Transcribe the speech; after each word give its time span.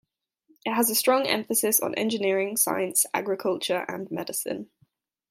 It 0.65 0.73
has 0.73 0.89
a 0.89 0.95
strong 0.95 1.27
emphasis 1.27 1.79
on 1.79 1.93
engineering, 1.93 2.57
science, 2.57 3.05
agriculture, 3.13 3.85
and 3.87 4.09
medicine. 4.09 4.71